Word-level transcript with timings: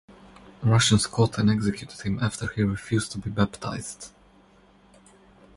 Russians 0.63 1.05
caught 1.05 1.37
and 1.37 1.47
executed 1.47 2.01
him 2.01 2.17
after 2.23 2.47
he 2.47 2.63
refused 2.63 3.11
to 3.11 3.19
be 3.19 3.29
baptized. 3.29 4.09